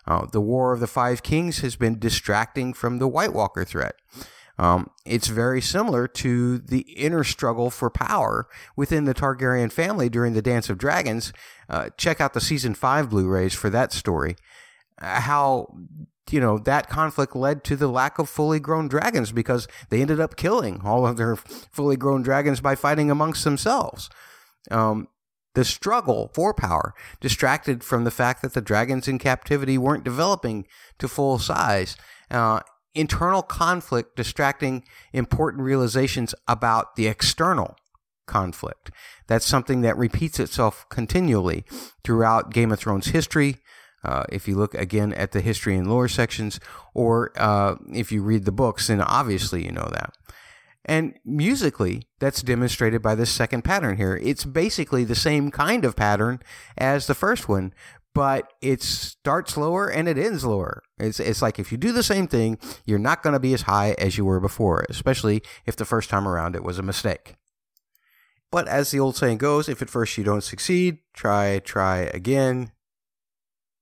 [0.06, 3.94] Uh, the War of the Five Kings has been distracting from the White Walker threat.
[4.58, 8.46] Um, it's very similar to the inner struggle for power
[8.76, 11.32] within the Targaryen family during the Dance of Dragons.
[11.68, 14.36] Uh, check out the season five Blu-rays for that story.
[15.00, 15.74] How
[16.32, 20.20] you know, that conflict led to the lack of fully grown dragons because they ended
[20.20, 24.08] up killing all of their fully grown dragons by fighting amongst themselves.
[24.70, 25.08] Um,
[25.54, 30.66] the struggle for power distracted from the fact that the dragons in captivity weren't developing
[30.98, 31.96] to full size.
[32.30, 32.60] Uh,
[32.94, 37.76] internal conflict distracting important realizations about the external
[38.26, 38.92] conflict.
[39.26, 41.64] That's something that repeats itself continually
[42.04, 43.56] throughout Game of Thrones history,
[44.04, 46.60] uh, if you look again at the history and lore sections,
[46.94, 50.14] or uh, if you read the books, then obviously you know that.
[50.84, 54.18] And musically, that's demonstrated by this second pattern here.
[54.22, 56.40] It's basically the same kind of pattern
[56.78, 57.74] as the first one,
[58.14, 60.82] but it starts lower and it ends lower.
[60.98, 63.62] It's, it's like if you do the same thing, you're not going to be as
[63.62, 67.36] high as you were before, especially if the first time around it was a mistake.
[68.50, 72.72] But as the old saying goes, if at first you don't succeed, try, try again.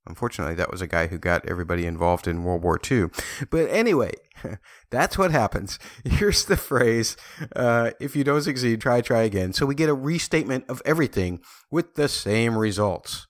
[0.08, 3.06] Unfortunately, that was a guy who got everybody involved in World War II.
[3.50, 4.14] But anyway,
[4.90, 5.78] that's what happens.
[6.04, 7.16] Here's the phrase
[7.54, 9.52] uh, if you don't succeed, try, try again.
[9.52, 11.40] So we get a restatement of everything
[11.70, 13.26] with the same results.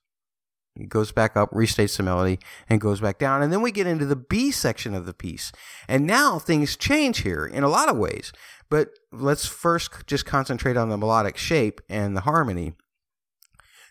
[0.77, 2.39] It goes back up, restates the melody,
[2.69, 3.43] and goes back down.
[3.43, 5.51] And then we get into the B section of the piece.
[5.89, 8.33] And now things change here in a lot of ways.
[8.71, 12.75] But let's first just concentrate on the melodic shape and the harmony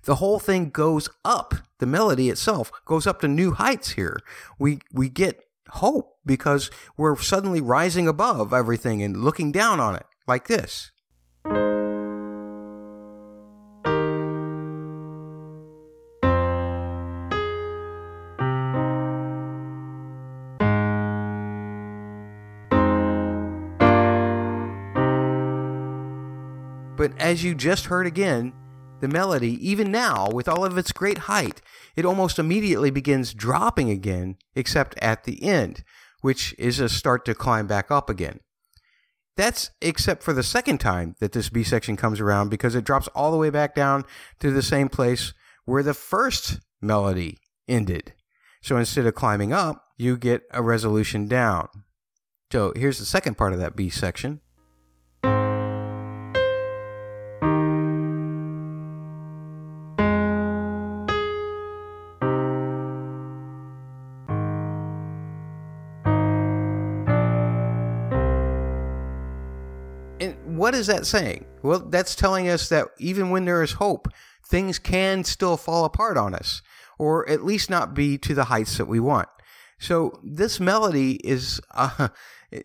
[0.04, 1.56] the whole thing goes up.
[1.80, 4.20] The melody itself goes up to new heights here.
[4.58, 10.06] We we get hope because we're suddenly rising above everything and looking down on it
[10.28, 10.92] like this.
[26.98, 28.54] But as you just heard again,
[29.00, 31.62] the melody, even now, with all of its great height,
[31.96, 35.84] it almost immediately begins dropping again, except at the end,
[36.22, 38.40] which is a start to climb back up again.
[39.36, 43.08] That's except for the second time that this B section comes around because it drops
[43.10, 44.04] all the way back down
[44.40, 45.34] to the same place
[45.66, 48.14] where the first melody ended.
[48.62, 51.68] So instead of climbing up, you get a resolution down.
[52.52, 54.42] So here's the second part of that B section.
[70.68, 71.46] What is that saying?
[71.64, 74.10] Well, that's telling us that even when there is hope,
[74.46, 76.62] things can still fall apart on us,
[77.00, 79.30] or at least not be to the heights that we want.
[79.80, 82.10] So this melody is, uh,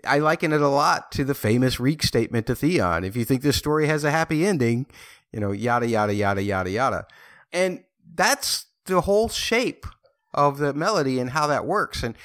[0.05, 3.05] I liken it a lot to the famous Reek statement to Theon.
[3.05, 4.87] If you think this story has a happy ending,
[5.33, 7.07] you know, yada, yada, yada, yada, yada.
[7.53, 9.87] And that's the whole shape
[10.35, 12.03] of the melody and how that works.
[12.03, 12.17] And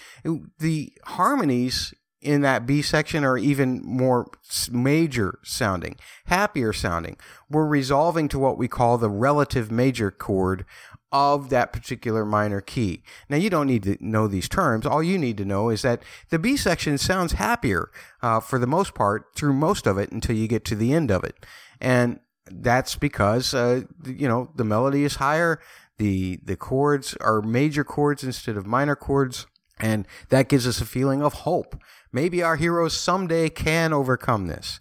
[0.58, 4.28] the harmonies in that B section are even more
[4.72, 7.18] major sounding, happier sounding.
[7.50, 10.66] We're resolving to what we call the relative major chord
[11.12, 13.02] of that particular minor key.
[13.30, 14.86] Now, you don't need to know these terms.
[14.86, 18.68] All you need to know is that the B section sounds happier uh, for the
[18.68, 21.46] most part through most of it until you get to the end of it.
[21.80, 22.20] And
[22.52, 25.60] that's because, uh, you know, the melody is higher.
[25.98, 29.48] The, the chords are major chords instead of minor chords.
[29.80, 31.80] And that gives us a feeling of hope.
[32.18, 34.80] Maybe our heroes someday can overcome this.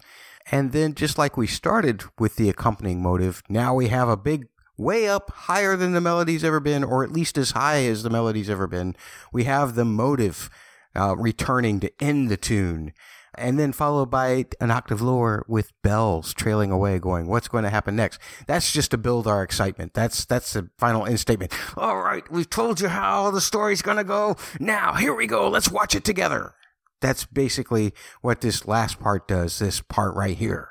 [0.51, 4.47] And then, just like we started with the accompanying motive, now we have a big
[4.75, 8.09] way up higher than the melody's ever been, or at least as high as the
[8.09, 8.95] melody's ever been.
[9.31, 10.49] We have the motive
[10.95, 12.91] uh, returning to end the tune.
[13.35, 17.69] And then followed by an octave lower with bells trailing away, going, "What's going to
[17.69, 19.93] happen next?" That's just to build our excitement.
[19.93, 21.53] That's that's the final end statement.
[21.77, 24.37] All right, we've told you how the story's going to go.
[24.59, 25.47] Now here we go.
[25.47, 26.55] Let's watch it together.
[27.01, 29.59] That's basically what this last part does.
[29.59, 30.69] This part right here.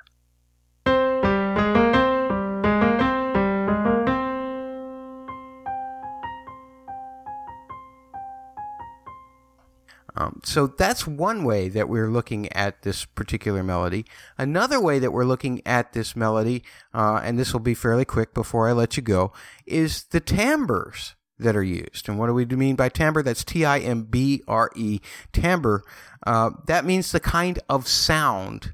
[10.19, 14.07] Um, so that's one way that we're looking at this particular melody.
[14.39, 16.65] Another way that we're looking at this melody,
[16.95, 19.33] uh, and this will be fairly quick before I let you go,
[19.67, 22.09] is the timbres that are used.
[22.09, 23.23] And what do we mean by timbre?
[23.23, 25.01] That's T I M B R E,
[25.33, 25.83] timbre.
[26.27, 28.73] Uh, that means the kind of sound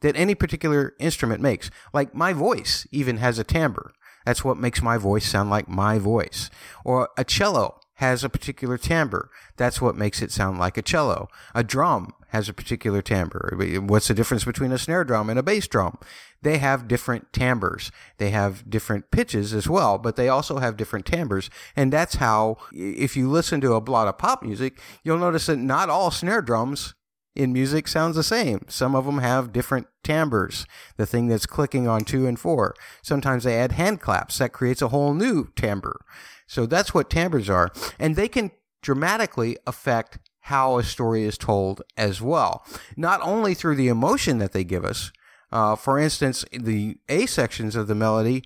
[0.00, 1.70] that any particular instrument makes.
[1.92, 3.92] Like my voice even has a timbre.
[4.24, 6.50] That's what makes my voice sound like my voice.
[6.84, 9.30] Or a cello has a particular timbre.
[9.56, 11.28] That's what makes it sound like a cello.
[11.54, 13.54] A drum has a particular timbre.
[13.80, 15.98] What's the difference between a snare drum and a bass drum?
[16.40, 17.92] They have different timbres.
[18.16, 21.50] They have different pitches as well, but they also have different timbres.
[21.76, 25.58] And that's how, if you listen to a lot of pop music, you'll notice that
[25.58, 26.94] not all snare drums
[27.36, 28.64] in music sounds the same.
[28.66, 30.66] Some of them have different timbres,
[30.96, 32.74] the thing that's clicking on two and four.
[33.02, 34.38] Sometimes they add hand claps.
[34.38, 36.04] That creates a whole new timbre.
[36.46, 37.70] So that's what timbres are.
[37.98, 42.64] And they can dramatically affect how a story is told as well.
[42.96, 45.12] Not only through the emotion that they give us.
[45.50, 48.42] Uh, for instance, the A sections of the melody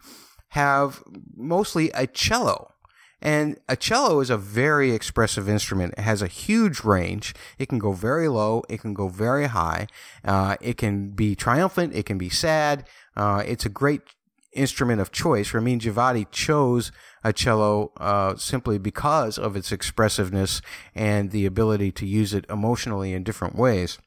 [0.49, 1.03] have
[1.37, 2.73] mostly a cello.
[3.23, 5.95] And a cello is a very expressive instrument.
[5.97, 7.35] It has a huge range.
[7.59, 8.63] It can go very low.
[8.69, 9.87] It can go very high.
[10.23, 11.95] Uh, it can be triumphant.
[11.95, 12.87] It can be sad.
[13.17, 14.03] Uh, it's a great
[14.57, 15.53] instrument of choice.
[15.53, 16.93] Ramin Djawadi chose
[17.23, 20.63] a cello uh, simply because of its expressiveness
[20.95, 23.99] and the ability to use it emotionally in different ways.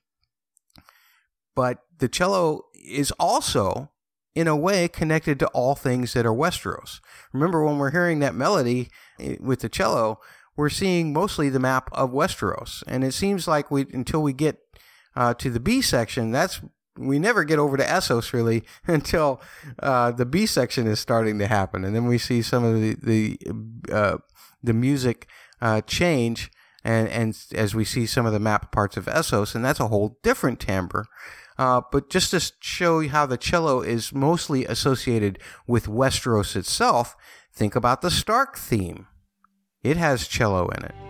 [1.56, 3.92] But the cello is also,
[4.36, 7.02] in a way, connected to all things that are Westeros.
[7.34, 8.90] Remember, when we're hearing that melody
[9.20, 10.20] eh, with the cello,
[10.56, 12.84] we're seeing mostly the map of Westeros.
[12.88, 14.60] And it seems like we, until we get
[15.16, 16.62] uh, to the B section, that's
[17.00, 19.42] we never get over to Essos really until
[19.82, 22.96] uh, the B section is starting to happen, and then we see some of the
[23.02, 23.40] the
[23.92, 24.18] uh,
[24.62, 25.28] the music
[25.62, 26.52] uh, change,
[26.84, 29.88] and and as we see some of the map parts of Essos, and that's a
[29.88, 31.06] whole different timbre.
[31.58, 37.18] Uh, but just to show you how the cello is mostly associated with Westeros itself,
[37.52, 39.08] think about the Stark theme.
[39.84, 41.09] It has cello in it.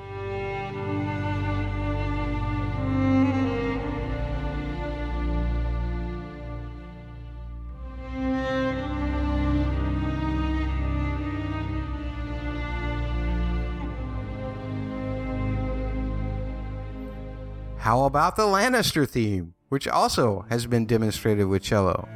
[17.89, 22.07] How about the Lannister theme, which also has been demonstrated with cello?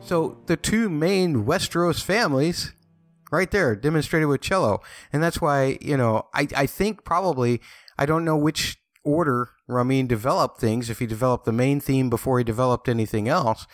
[0.00, 2.72] So the two main Westeros families
[3.32, 4.80] right there, demonstrated with cello.
[5.12, 7.60] And that's why, you know, I, I think probably,
[7.98, 12.38] I don't know which order Ramin developed things, if he developed the main theme before
[12.38, 13.66] he developed anything else.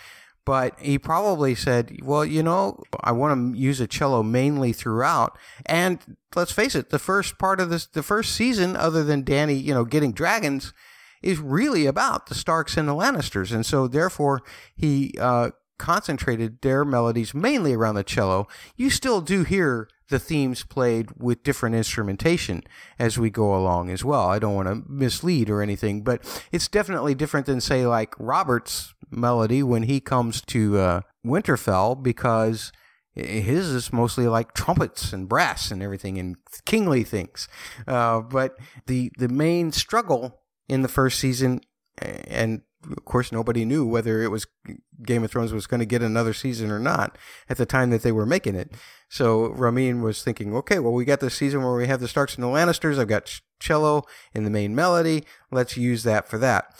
[0.46, 5.36] But he probably said, well, you know, I want to use a cello mainly throughout.
[5.66, 9.54] And let's face it, the first part of this, the first season, other than Danny,
[9.54, 10.72] you know, getting dragons,
[11.20, 13.52] is really about the Starks and the Lannisters.
[13.52, 14.40] And so therefore
[14.74, 18.46] he, uh, concentrated their melodies mainly around the cello.
[18.76, 22.62] You still do hear the themes played with different instrumentation
[22.98, 24.26] as we go along as well.
[24.28, 28.94] I don't want to mislead or anything, but it's definitely different than say like Robert's
[29.10, 32.72] melody when he comes to uh, Winterfell because
[33.14, 37.48] his is mostly like trumpets and brass and everything and kingly things.
[37.86, 38.56] Uh, but
[38.86, 41.60] the the main struggle in the first season
[42.00, 44.46] and of course, nobody knew whether it was
[45.02, 47.18] Game of Thrones was going to get another season or not
[47.48, 48.72] at the time that they were making it.
[49.08, 52.36] So Ramin was thinking, okay, well, we got this season where we have the Starks
[52.36, 52.98] and the Lannisters.
[52.98, 55.24] I've got cello in the main melody.
[55.50, 56.72] Let's use that for that.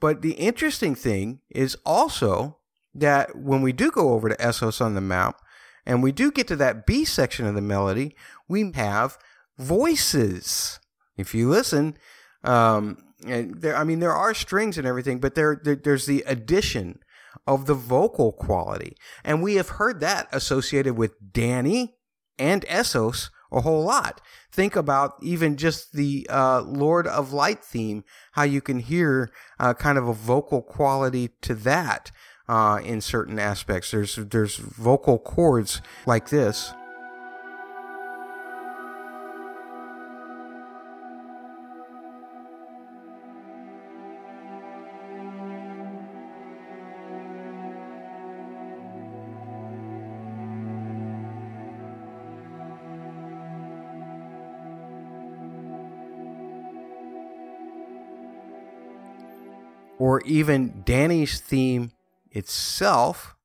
[0.00, 2.58] But the interesting thing is also
[2.94, 5.40] that when we do go over to Essos on the map
[5.84, 8.16] and we do get to that B section of the melody,
[8.48, 9.18] we have
[9.58, 10.80] voices.
[11.16, 11.96] If you listen,
[12.44, 12.98] um,
[13.30, 17.00] And there, I mean, there are strings and everything, but there, there there's the addition
[17.46, 21.96] of the vocal quality, and we have heard that associated with Danny
[22.38, 24.20] and Essos a whole lot.
[24.50, 29.74] Think about even just the uh, Lord of Light theme, how you can hear uh,
[29.74, 32.10] kind of a vocal quality to that
[32.48, 33.90] uh, in certain aspects.
[33.90, 36.72] There's there's vocal chords like this.
[60.16, 61.92] Or even Danny's theme
[62.30, 63.36] itself.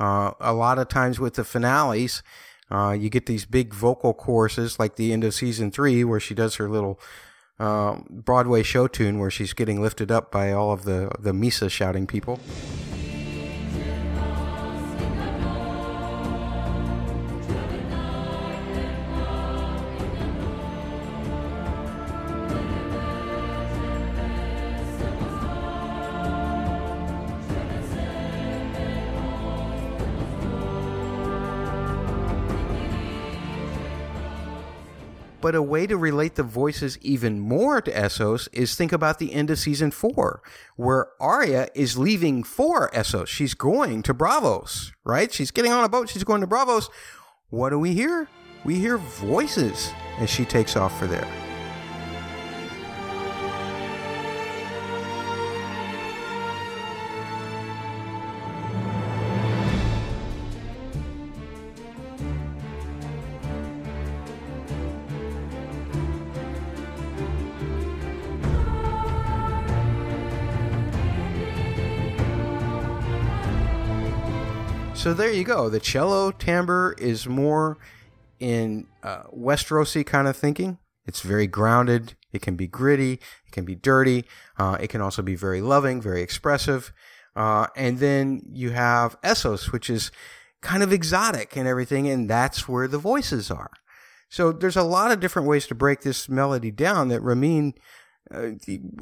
[0.00, 2.22] Uh, a lot of times with the finales,
[2.70, 6.34] uh, you get these big vocal choruses like the end of season three, where she
[6.34, 6.98] does her little
[7.58, 11.70] uh, Broadway show tune where she's getting lifted up by all of the, the Mhysa
[11.70, 12.40] shouting people.
[35.46, 39.32] But a way to relate the voices even more to Essos is think about the
[39.32, 40.42] end of season four,
[40.74, 43.28] where Arya is leaving for Essos.
[43.28, 45.32] She's going to Braavos, right?
[45.32, 46.08] She's getting on a boat.
[46.08, 46.90] She's going to Braavos.
[47.48, 48.26] What do we hear?
[48.64, 51.45] We hear voices as she takes off for there.
[75.06, 75.68] So there you go.
[75.68, 77.78] The cello timbre is more
[78.40, 80.78] in uh, Westerosi kind of thinking.
[81.06, 82.16] It's very grounded.
[82.32, 83.12] It can be gritty.
[83.12, 84.24] It can be dirty.
[84.58, 86.92] Uh, it can also be very loving, very expressive.
[87.36, 90.10] Uh, and then you have Essos, which is
[90.60, 93.70] kind of exotic and everything, and that's where the voices are.
[94.28, 97.74] So there's a lot of different ways to break this melody down that Ramin,
[98.34, 98.48] uh,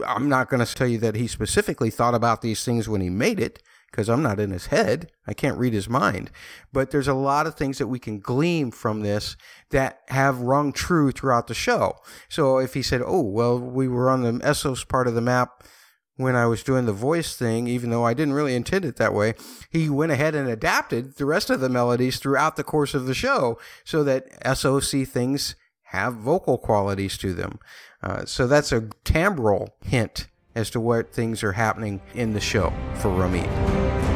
[0.06, 3.08] I'm not going to tell you that he specifically thought about these things when he
[3.08, 3.62] made it,
[3.94, 5.12] because I'm not in his head.
[5.24, 6.32] I can't read his mind.
[6.72, 9.36] But there's a lot of things that we can glean from this
[9.70, 11.98] that have rung true throughout the show.
[12.28, 15.62] So if he said, oh, well, we were on the Essos part of the map
[16.16, 19.14] when I was doing the voice thing, even though I didn't really intend it that
[19.14, 19.34] way,
[19.70, 23.14] he went ahead and adapted the rest of the melodies throughout the course of the
[23.14, 27.60] show so that Essos things have vocal qualities to them.
[28.02, 32.72] Uh, so that's a timbral hint as to what things are happening in the show
[32.96, 34.13] for Ramin.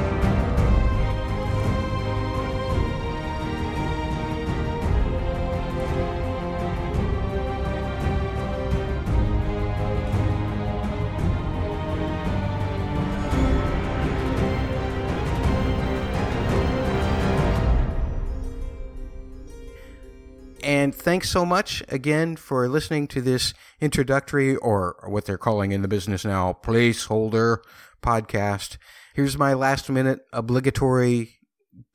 [21.01, 25.89] Thanks so much again for listening to this introductory, or what they're calling in the
[25.89, 27.59] business now, placeholder
[28.03, 28.77] podcast.
[29.15, 31.39] Here's my last minute obligatory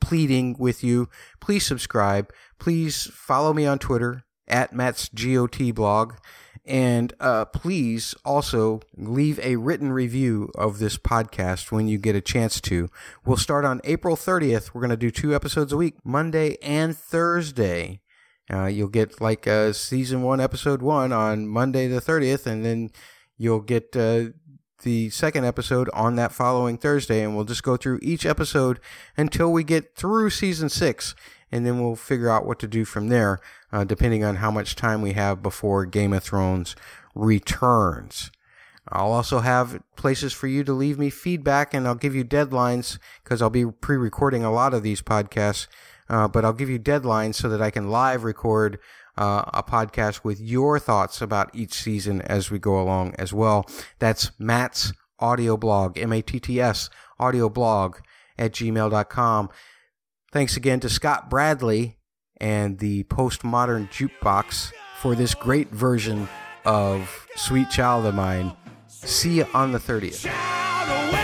[0.01, 1.09] pleading with you.
[1.39, 2.31] Please subscribe.
[2.59, 6.13] Please follow me on Twitter at Matt's GOT blog.
[6.65, 12.21] And uh, please also leave a written review of this podcast when you get a
[12.21, 12.89] chance to.
[13.25, 14.73] We'll start on April 30th.
[14.73, 17.99] We're going to do two episodes a week, Monday and Thursday.
[18.53, 22.91] Uh, you'll get like uh, season one, episode one on Monday the 30th, and then
[23.37, 24.25] you'll get uh,
[24.83, 27.23] the second episode on that following Thursday.
[27.23, 28.79] And we'll just go through each episode
[29.17, 31.15] until we get through season six,
[31.51, 33.39] and then we'll figure out what to do from there,
[33.71, 36.75] uh, depending on how much time we have before Game of Thrones
[37.15, 38.29] returns.
[38.89, 42.99] I'll also have places for you to leave me feedback, and I'll give you deadlines
[43.23, 45.67] because I'll be pre recording a lot of these podcasts
[46.09, 48.79] uh, but I'll give you deadlines so that I can live record
[49.17, 53.67] uh, a podcast with your thoughts about each season as we go along as well.
[53.99, 56.89] That's Matt's audio blog, M A T T S
[57.19, 57.97] audio blog
[58.37, 59.49] at gmail.com.
[60.31, 61.99] Thanks again to Scott Bradley
[62.37, 66.27] and the Postmodern Jukebox for this great version
[66.65, 68.53] of Sweet Child of Mine.
[68.87, 71.22] See you on the 30th.